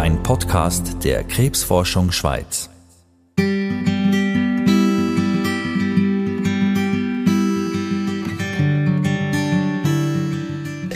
[0.00, 2.70] ein Podcast der Krebsforschung Schweiz.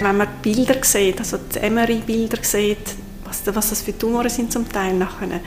[0.01, 2.79] Wenn man Bilder sieht, also die MRI-Bilder sieht,
[3.25, 5.41] was, was das für Tumoren sind zum Teil nachher,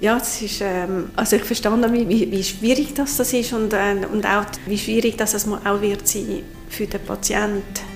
[0.00, 3.94] ja, es ist, ähm, also ich verstehe, wie, wie schwierig das, das ist und, äh,
[4.12, 7.91] und auch wie schwierig das es auch wird sein für den Patienten.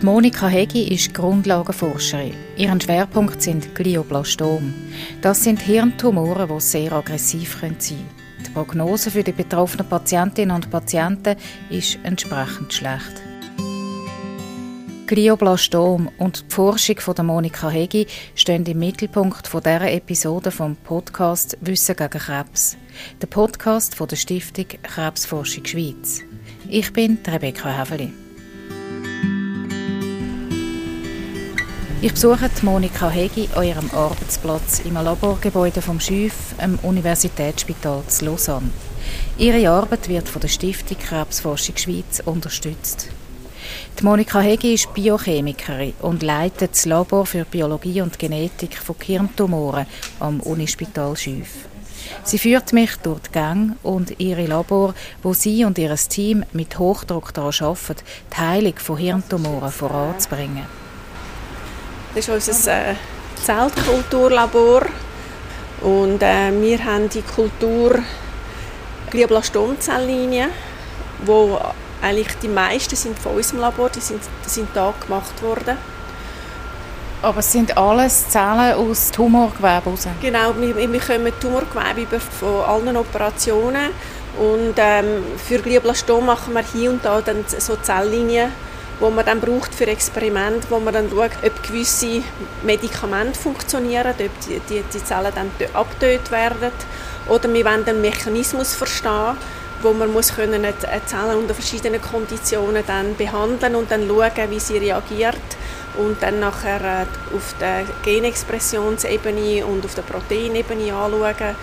[0.00, 2.32] Die Monika Hegi ist Grundlagenforscherin.
[2.56, 4.72] Ihren Schwerpunkt sind Glioblastom.
[5.22, 8.08] Das sind Hirntumoren, die sehr aggressiv sein können.
[8.46, 11.34] Die Prognose für die betroffenen Patientinnen und Patienten
[11.68, 13.20] ist entsprechend schlecht.
[15.08, 18.06] Glioblastom und die Forschung von Monika Hegi
[18.36, 22.76] stehen im Mittelpunkt von dieser Episode vom Podcast Wissen gegen Krebs,
[23.20, 26.22] der Podcast von der Stiftung Krebsforschung Schweiz.
[26.68, 28.12] Ich bin Rebecca Häfeli.
[32.00, 38.70] Ich besuche Monika Hegi an ihrem Arbeitsplatz im Laborgebäude vom SCHÜF, am Universitätsspital zu Lausanne.
[39.36, 43.08] Ihre Arbeit wird von der Stiftung Krebsforschung Schweiz unterstützt.
[43.98, 49.86] Die Monika Hegi ist Biochemikerin und leitet das Labor für Biologie und Genetik von Hirntumoren
[50.20, 51.66] am Unispital Schüf.
[52.22, 56.78] Sie führt mich durch die Gänge und ihre Labor, wo sie und ihr Team mit
[56.78, 60.87] Hochdruck daran arbeiten, die Heilung von Hirntumoren voranzubringen.
[62.18, 62.94] Das ist unser äh,
[63.44, 64.82] Zeltkulturlabor
[65.82, 68.00] und äh, wir haben die Kultur
[69.08, 70.50] Glioblastomzellinien,
[71.24, 71.60] wo
[72.02, 75.78] eigentlich die meisten sind von unserem Labor, die sind, die sind da gemacht worden.
[77.22, 80.08] Aber es sind alles Zellen aus Tumorgewebe raus?
[80.20, 83.90] Genau, wir, wir bekommen Tumorgewebe über von allen Operationen
[84.36, 88.50] und ähm, für Glioblastom machen wir hier und da dann so Zelllinien,
[89.00, 92.22] wo man dann braucht für Experimente, wo man dann schaut, ob gewisse
[92.62, 96.72] Medikamente funktionieren, ob die, die, die Zellen dann abgetötet werden
[97.28, 99.36] oder wir wollen den Mechanismus verstehen,
[99.82, 100.74] wo man muss können eine
[101.06, 105.36] Zelle unter verschiedenen Konditionen dann behandeln und dann schauen, wie sie reagiert
[105.96, 111.56] und dann nachher äh, auf der Genexpressionsebene und auf der Proteinebene anschauen,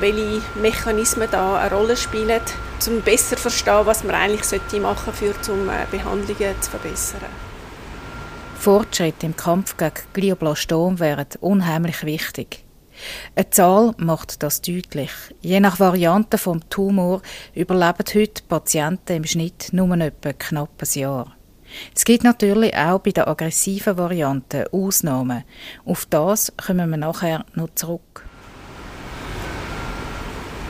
[0.00, 2.40] welche Mechanismen da eine Rolle spielen,
[2.86, 7.20] um besser zu verstehen, was man eigentlich machen sollte, um äh, Behandlungen zu verbessern.
[8.58, 12.64] Fortschritte im Kampf gegen Glioblastom wären unheimlich wichtig.
[13.36, 15.10] Eine Zahl macht das deutlich.
[15.40, 17.22] Je nach Variante vom Tumor
[17.54, 21.36] überleben heute Patienten im Schnitt nur etwa knapp ein Jahr.
[21.94, 25.44] Es gibt natürlich auch bei der aggressiven Variante Ausnahmen.
[25.84, 28.27] Auf das kommen wir nachher noch zurück.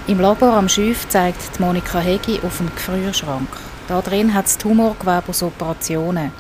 [0.08, 3.46] Im Labor am Schüf zeigt Monika Hegi auf einen Gefrierschrank.
[3.88, 6.32] Da drin hat es Tumorgewebe aus Operationen.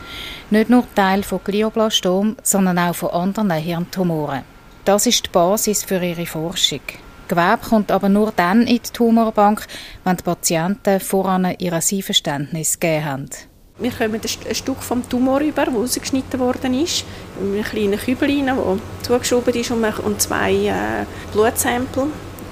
[0.48, 4.44] Nicht nur Teil von Glioblastom, sondern auch von anderen Hirntumoren.
[4.86, 6.80] Das ist die Basis für ihre Forschung.
[7.28, 9.66] Gewebe kommt aber nur dann in die Tumorbank,
[10.02, 13.30] wenn die Patienten voran ihr Einverständnis gegeben haben.
[13.78, 17.04] Wir bekommen ein Stück vom Tumor über, das ausgeschnitten worden ist,
[17.38, 22.06] in einem kleinen Kübel, der zugeschoben ist und zwei äh, Blutsamples.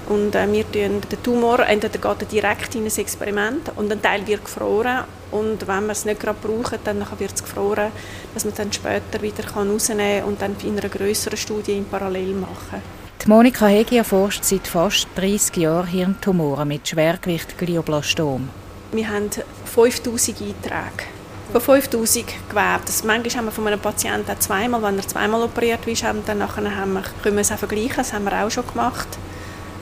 [0.07, 4.01] Und äh, wir tun den Tumor, entweder geht er direkt in ein Experiment und ein
[4.01, 7.91] Teil wird gefroren und wenn man es nicht gerade braucht, dann wird es gefroren,
[8.33, 12.35] dass man dann später wieder rausnehmen kann und dann in einer größeren Studie in Parallel
[12.35, 12.81] machen.
[13.21, 18.47] Die Monika Hegi erforscht seit fast 30 Jahren Hirntumoren mit Schwergewicht Glioblastom.
[18.93, 19.29] Wir haben
[19.65, 21.03] 5000 Einträge
[21.51, 22.79] von 5000 Gewebe.
[22.85, 26.23] Das manchmal haben wir von einem Patienten auch zweimal, wenn er zweimal operiert ist, haben,
[26.25, 29.09] dann haben wir, können wir es auch vergleichen, das haben wir auch schon gemacht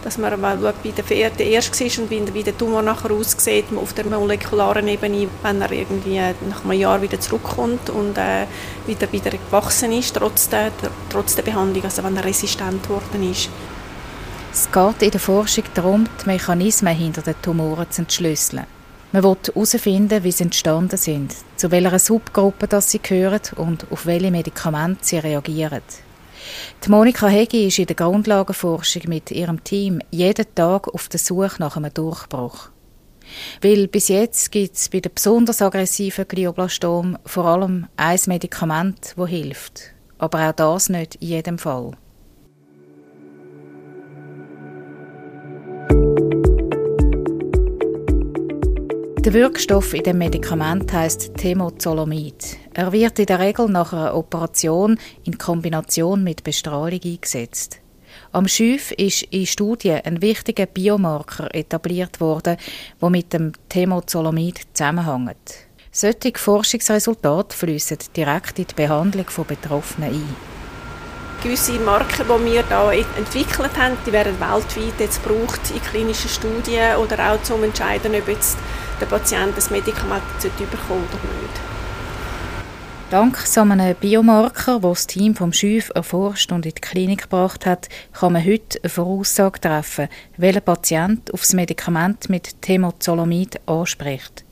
[0.06, 0.32] dass man
[0.84, 5.28] wie der, der erste ist und wie der Tumor nachher aussieht auf der molekularen Ebene,
[5.42, 8.46] wenn er irgendwie nach einem Jahr wieder zurückkommt und äh,
[8.86, 10.72] wieder, wieder gewachsen ist, trotz der,
[11.10, 13.50] trotz der Behandlung, also wenn er resistent geworden ist.
[14.54, 18.68] Es geht in der Forschung darum, die Mechanismen hinter den Tumoren zu entschlüsseln.
[19.12, 24.06] Man will herausfinden, wie sie entstanden sind, zu welcher Subgruppe das sie gehören und auf
[24.06, 25.82] welche Medikamente sie reagieren.
[26.84, 31.56] Die Monika Hegi ist in der Grundlagenforschung mit ihrem Team jeden Tag auf der Suche
[31.60, 32.70] nach einem Durchbruch.
[33.62, 39.30] Weil bis jetzt gibt es bei den besonders aggressiven Glioblastom vor allem ein Medikament, das
[39.30, 39.82] hilft.
[40.18, 41.92] Aber auch das nicht in jedem Fall.
[49.26, 52.58] Der Wirkstoff in dem Medikament heißt Temozolomid.
[52.76, 57.80] Er wird in der Regel nach einer Operation in Kombination mit Bestrahlung eingesetzt.
[58.32, 62.58] Am Schüf ist in Studien ein wichtiger Biomarker etabliert worden,
[63.02, 65.56] der mit dem Temozolomid zusammenhängt.
[65.92, 70.55] Solche Forschungsresultate fließen direkt in die Behandlung von Betroffenen ein.
[71.46, 76.96] Gewisse Marken, die wir da entwickelt haben, die werden weltweit jetzt gebraucht in klinischen Studien
[76.96, 78.58] oder auch zum entscheiden, ob jetzt
[79.00, 81.62] der Patient das Medikament bekommen oder nicht.
[83.12, 87.68] Dank so einem Biomarker, das das Team vom Schüf erforscht und in die Klinik gebracht
[87.68, 90.08] hat, kann man heute eine Voraussage treffen,
[90.38, 94.44] welcher Patient auf das Medikament mit Temozolomid anspricht.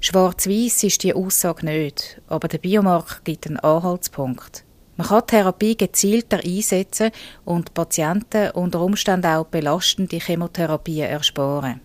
[0.00, 4.63] Schwarz-Weiß ist die Aussage nicht, aber der Biomarker gibt einen Anhaltspunkt.
[4.96, 7.10] Man kann Therapie gezielter einsetzen
[7.44, 11.80] und Patienten unter Umständen auch belastende Chemotherapien ersparen.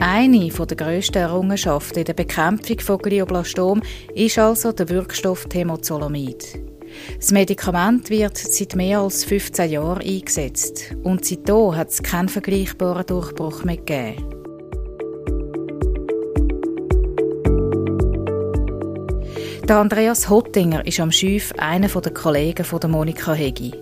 [0.00, 3.82] Eine der grössten Errungenschaften in der Bekämpfung von Glioblastom
[4.14, 6.58] ist also der Wirkstoff Temozolomid.
[7.18, 13.06] Das Medikament wird seit mehr als 15 Jahren eingesetzt und seitdem hat es keinen vergleichbaren
[13.06, 14.37] Durchbruch mehr gegeben.
[19.68, 23.74] Der Andreas Hottinger ist am Schiff einer der Kollegen von Monika Hegi.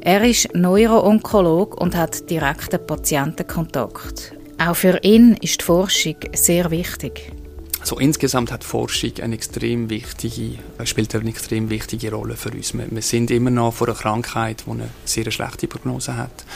[0.00, 4.32] Er ist Neuroonkolog und hat direkten Patientenkontakt.
[4.56, 7.32] Auch für ihn ist die Forschung sehr wichtig.
[7.80, 12.72] Also insgesamt hat Forschung eine extrem wichtige, spielt eine extrem wichtige Rolle für uns.
[12.72, 16.46] Wir, wir sind immer noch vor einer Krankheit, die eine sehr schlechte Prognose hat,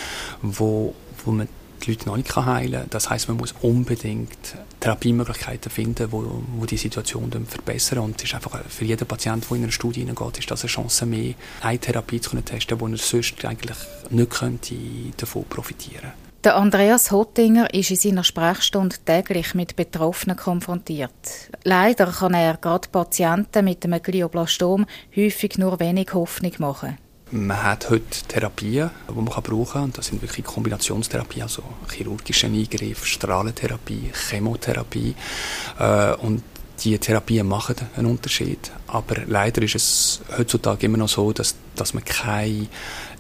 [0.41, 0.95] wo,
[1.27, 1.49] wo man
[1.81, 2.91] die Leute noch nicht heilen kann.
[2.91, 7.99] Das heißt, man muss unbedingt Therapiemöglichkeiten finden, wo, wo die Situation dann verbessern.
[7.99, 10.69] Und es ist einfach für jeden Patienten, der in eine Studie hineingeht, ist das eine
[10.71, 13.79] Chance mehr, eine Therapie zu testen, wo er sonst eigentlich
[14.11, 14.75] nicht könnte
[15.17, 16.31] davon profitieren könnte.
[16.43, 21.11] Der Andreas Hottinger ist in seiner Sprechstunde täglich mit Betroffenen konfrontiert.
[21.65, 26.97] Leider kann er gerade Patienten mit einem Glioblastom häufig nur wenig Hoffnung machen.
[27.33, 29.93] Man hat heute Therapien, die man brauchen kann.
[29.93, 35.15] Das sind wirklich Kombinationstherapien, also chirurgische Eingriffe, Strahlentherapie, Chemotherapie.
[35.79, 36.43] Äh, und
[36.83, 38.73] die Therapien machen einen Unterschied.
[38.89, 42.67] Aber leider ist es heutzutage immer noch so, dass, dass man keine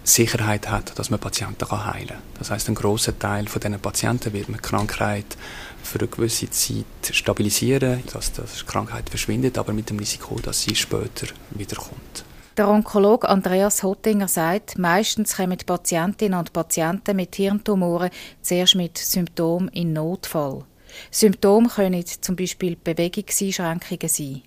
[0.03, 2.19] Sicherheit hat, dass man Patienten heilen kann.
[2.39, 5.37] Das heißt, ein großer Teil von diesen Patienten wird mit Krankheit
[5.85, 10.75] für eine gewisse Zeit stabilisieren, dass die Krankheit verschwindet, aber mit dem Risiko, dass sie
[10.75, 12.25] später wiederkommt.
[12.56, 18.11] Der Onkologe Andreas Hottinger sagt, meistens kommen Patientinnen und Patienten mit Hirntumoren
[18.43, 20.64] zuerst mit Symptomen in Notfall.
[21.11, 24.43] Symptome können zum Beispiel Bewegungseinschränkungen sein.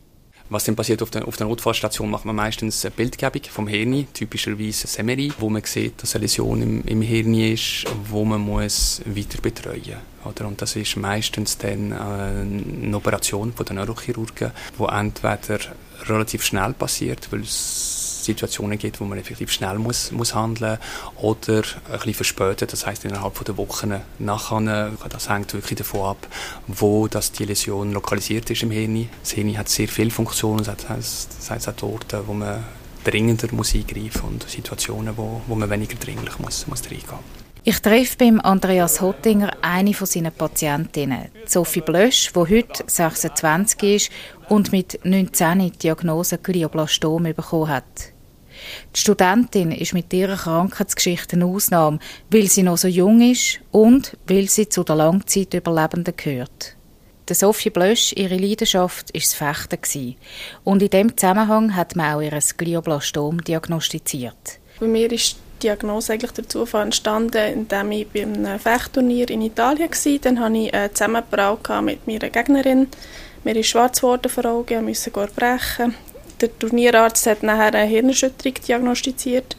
[0.53, 4.05] Was dann passiert auf der, auf der Notfallstation, macht man meistens eine Bildgebung vom Hirn,
[4.13, 9.01] typischerweise Semery, wo man sieht, dass eine Läsion im, im Hirn ist, wo man muss
[9.03, 10.39] weiter betreuen muss.
[10.39, 15.59] Und das ist meistens dann äh, eine Operation von den Neurochirurgen, die entweder
[16.05, 20.77] relativ schnell passiert, weil es Situationen gibt, wo man effektiv schnell muss, muss handeln
[21.17, 24.91] oder ein bisschen verspätet, das heißt innerhalb von der Wochen nachher.
[25.09, 26.27] Das hängt wirklich davon ab,
[26.67, 29.09] wo das die Läsion lokalisiert ist im Hirn.
[29.21, 32.63] Das Hirn hat sehr viele Funktionen, das heißt, das heißt auch Orte, wo man
[33.03, 37.43] dringender muss eingreifen und Situationen, wo, wo man weniger dringlich muss, muss reingehen.
[37.65, 44.11] Ich treffe beim Andreas Hottinger eine von seinen Patientinnen, Sophie Blösch, die heute 26 ist
[44.49, 48.12] und mit 19 die Diagnose Glioblastom bekommen hat.
[48.95, 54.17] Die Studentin ist mit ihrer Krankheitsgeschichte eine Ausnahme, weil sie noch so jung ist und
[54.27, 56.75] weil sie zu den Langzeitüberlebenden gehört.
[57.29, 60.15] Der Sophie Blösch, ihre Leidenschaft, war das Fechten.
[60.65, 64.59] Und in diesem Zusammenhang hat man auch ihr Glioblastom diagnostiziert.
[64.79, 69.89] Bei mir ist die Diagnose eigentlich dazu entstanden, indem ich bei einem Fechtturnier in Italien
[69.89, 70.19] war.
[70.19, 72.87] Dann hatte ich einen Zusammenbrau mit meiner Gegnerin.
[73.45, 75.95] Mir ist schwarz geworden vor Augen, musste brechen
[76.43, 79.55] der Turnierarzt hat nachher eine Hirnerschütterung diagnostiziert.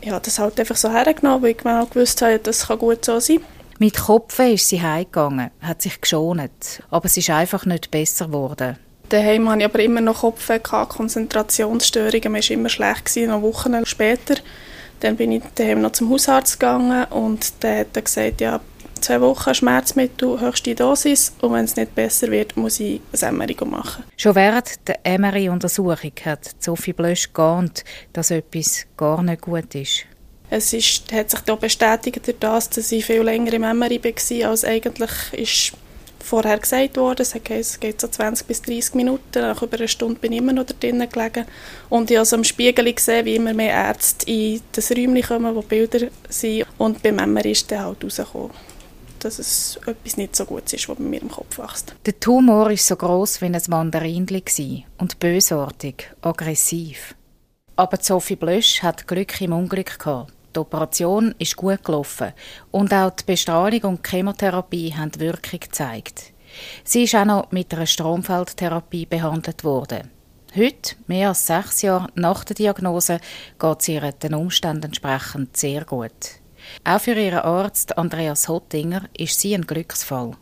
[0.00, 3.04] Ich habe das halt einfach so hergenommen, weil ich genau gewusst habe, das kann gut
[3.04, 3.40] so sein.
[3.78, 8.78] Mit Kopfen ist sie heimgegangen, hat sich geschont, aber es ist einfach nicht besser geworden.
[9.08, 14.36] Daheim hatte ich aber immer noch Kopfen, Konzentrationsstörungen, mir war immer schlecht, noch Wochen später.
[15.00, 18.60] Dann bin ich daheim noch zum Hausarzt gegangen und der hat gesagt, ja,
[19.02, 23.56] zwei Wochen Schmerzmittel, höchste Dosis und wenn es nicht besser wird, muss ich ein MRI
[23.64, 24.04] machen.
[24.16, 30.06] Schon während der MRI-Untersuchung hat Sophie Blösch geahnt, dass etwas gar nicht gut ist.
[30.50, 35.10] Es ist, hat sich da bestätigt, dass ich viel länger im MRI war, als eigentlich
[35.32, 35.72] ist
[36.22, 37.22] vorher gesagt wurde.
[37.22, 39.40] Es geht so 20 bis 30 Minuten.
[39.40, 41.46] Nach über einer Stunde bin ich immer noch da drinnen gelegen.
[41.88, 45.54] Und ich habe also im Spiegel gesehen, wie immer mehr Ärzte in das Räumchen kommen,
[45.54, 46.66] wo Bilder sind.
[46.78, 48.50] Und beim MRI ist dann halt rausgekommen
[49.24, 51.94] dass es etwas nicht so gut ist, was bei mir im Kopf wächst.
[52.06, 57.14] Der Tumor war so groß wie ein Mandarinli und bösartig, aggressiv.
[57.76, 60.32] Aber Sophie Blösch hat Glück im Unglück gehabt.
[60.54, 62.32] Die Operation ist gut gelaufen
[62.70, 66.32] und auch die Bestrahlung und die Chemotherapie haben Wirkung gezeigt.
[66.84, 70.10] Sie ist auch noch mit einer Stromfeldtherapie behandelt worden.
[70.54, 73.20] Heute, mehr als sechs Jahre nach der Diagnose,
[73.58, 76.41] geht es ihr den Umständen entsprechend sehr gut.
[76.84, 80.32] Auch für ihren Arzt Andreas Hottinger ist sie ein Glücksfall.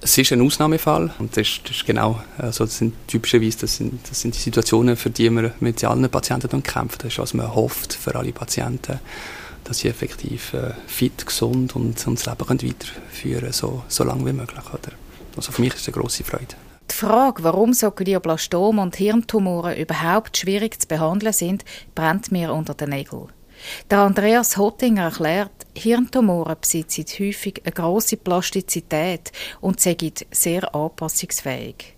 [0.00, 3.76] Es ist ein Ausnahmefall und das ist, das ist genau, also das sind typischerweise das
[3.76, 6.98] sind, das sind die Situationen, für die wir mit allen Patienten kämpfen.
[6.98, 9.00] Das ist, was man hofft für alle Patienten,
[9.64, 14.26] dass sie effektiv äh, fit, gesund und, und das Leben können weiterführen so, so lange
[14.26, 14.64] wie möglich.
[14.72, 14.92] Oder?
[15.36, 16.54] Also für mich ist es eine grosse Freude.
[16.90, 22.74] Die Frage, warum so Glioblastom und Hirntumoren überhaupt schwierig zu behandeln sind, brennt mir unter
[22.74, 23.28] den Nägeln.
[23.90, 31.94] Der Andreas Hottinger erklärt, Hirntumoren besitzen häufig eine grosse Plastizität und sind sehr anpassungsfähig.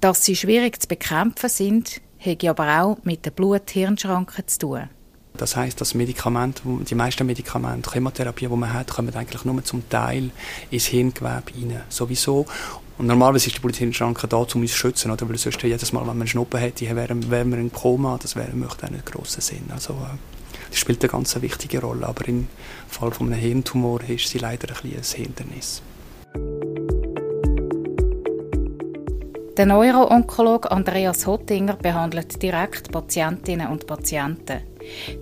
[0.00, 4.88] Dass sie schwierig zu bekämpfen sind, hat aber auch mit den Blut-Hirnschranken zu tun.
[5.34, 9.88] Das heißt, dass Medikamente, die meisten Medikamente, Chemotherapie, die man hat, kommen eigentlich nur zum
[9.88, 10.30] Teil
[10.70, 11.80] ins Hirngewebe rein.
[11.88, 12.44] Sowieso.
[12.98, 15.26] Und normalerweise ist die Bluthirnschranke da, um uns zu schützen, oder?
[15.28, 18.52] weil sonst jedes Mal, wenn man einen Schnuppen hätte, wären wir in Koma, das wäre,
[18.52, 19.64] möchte nicht grossen Sinn.
[19.72, 20.41] Also, äh,
[20.72, 22.48] das spielt eine ganz wichtige Rolle, aber im
[22.88, 25.82] Fall von einem Hirntumor ist sie leider ein, ein Hindernis.
[29.58, 34.62] Der Neuroonkologe Andreas Hottinger behandelt direkt Patientinnen und Patienten.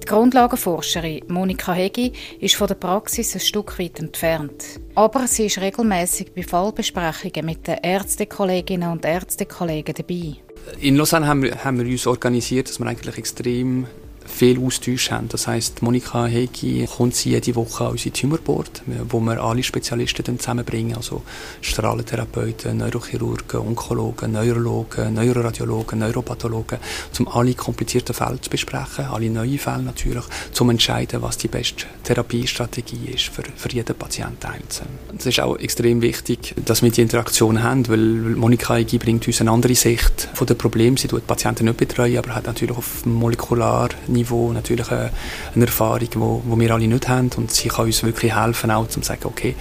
[0.00, 4.78] Die Grundlagenforscherin Monika Hegi ist von der Praxis ein Stück weit entfernt.
[4.94, 10.36] Aber sie ist regelmäßig bei Fallbesprechungen mit den Ärztekolleginnen und Ärztekollegen dabei.
[10.78, 13.88] In Lausanne haben wir, haben wir uns organisiert, dass wir eigentlich extrem
[14.30, 15.28] viel Austausch haben.
[15.28, 20.38] Das heisst, Monika Hegi kommt sie jede Woche an unsere Tumorboard, wo wir alle Spezialisten
[20.38, 21.22] zusammenbringen, also
[21.60, 26.78] Strahlentherapeuten, Neurochirurgen, Onkologen, Neurologen, Neuroradiologen, Neuropathologen,
[27.18, 30.24] um alle komplizierten Fälle zu besprechen, alle neuen Fälle natürlich,
[30.58, 34.88] um entscheiden, was die beste Therapiestrategie ist für, für jeden Patienten einzeln.
[35.18, 39.40] Es ist auch extrem wichtig, dass wir die Interaktion haben, weil Monika Hegi bringt uns
[39.40, 40.96] eine andere Sicht von den Problemen.
[40.96, 43.88] Sie tut Patienten nicht betreuen, aber hat natürlich auf molekular
[44.52, 45.10] natürlich eine,
[45.54, 48.70] eine Erfahrung, die wo, wo wir alle nicht haben und sie kann uns wirklich helfen,
[48.70, 49.54] auch zu sagen, okay,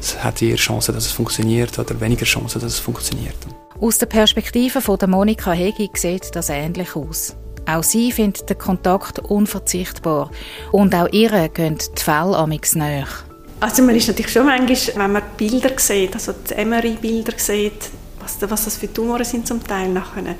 [0.00, 3.36] es hat eher Chancen, dass es funktioniert oder weniger Chancen, dass es funktioniert.
[3.80, 7.36] Aus der Perspektive von der Monika Hegi sieht das ähnlich aus.
[7.66, 10.30] Auch sie findet den Kontakt unverzichtbar
[10.72, 13.06] und auch ihr gehen die Fälle amix näher.
[13.60, 18.38] Also man ist natürlich schon manchmal, wenn man Bilder sieht, also die MRI-Bilder sieht, was,
[18.40, 20.34] was das für Tumoren sind zum Teil nachher,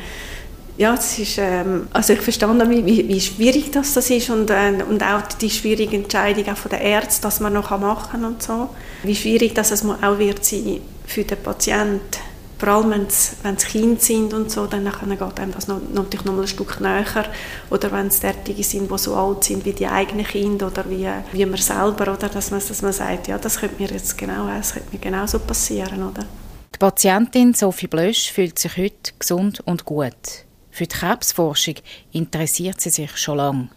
[0.77, 4.83] ja, es ist, ähm, also ich verstanden, wie, wie schwierig das, das ist und, äh,
[4.89, 8.43] und auch die schwierige Entscheidung auch von der Ärzte, dass man noch machen kann und
[8.43, 8.71] so.
[9.03, 12.19] Wie schwierig das es auch wird sein für den Patienten.
[12.59, 16.43] Vor allem, wenn es, Kinder sind und so, dann geht einem das natürlich noch mal
[16.43, 17.25] ein Stück näher.
[17.71, 21.09] Oder wenn es derartige sind, die so alt sind wie die eigenen Kinder oder wie,
[21.33, 22.29] wie man selber, oder?
[22.29, 25.39] Dass, man, dass man sagt, ja, das könnte mir jetzt genau, das könnte mir genauso
[25.39, 26.03] passieren.
[26.03, 26.27] Oder?
[26.75, 30.45] Die Patientin Sophie Blösch fühlt sich heute gesund und gut.
[30.71, 31.75] Für die Krebsforschung
[32.12, 33.69] interessiert sie sich schon lange.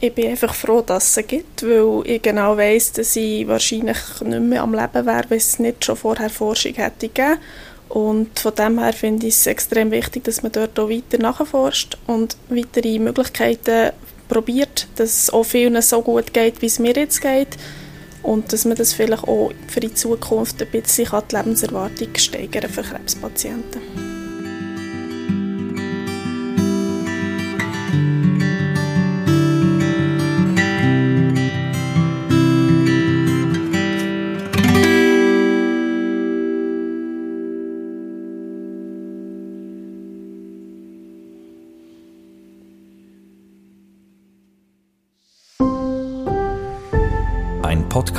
[0.00, 3.98] Ich bin einfach froh, dass es sie gibt, weil ich genau weiss, dass ich wahrscheinlich
[4.20, 7.38] nicht mehr am Leben wäre, wenn es nicht schon vorher Forschung hätte gegeben.
[7.88, 11.98] Und von dem her finde ich es extrem wichtig, dass man dort auch weiter nachforscht
[12.06, 13.92] und weitere Möglichkeiten
[14.28, 17.56] probiert, dass es auch vielen so gut geht, wie es mir jetzt geht.
[18.22, 22.82] Und dass man das vielleicht auch für die Zukunft ein bisschen die Lebenserwartung steigern für
[22.82, 24.11] Krebspatienten.